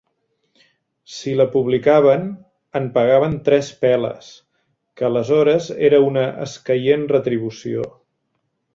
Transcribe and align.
Si 1.15 1.33
la 1.41 1.45
publicaven, 1.55 2.23
en 2.81 2.87
pagaven 2.97 3.37
tres 3.51 3.71
peles, 3.85 4.33
que 4.97 5.09
aleshores 5.13 5.71
era 5.91 6.03
una 6.11 6.27
escaient 6.51 7.09
retribució”. 7.19 7.91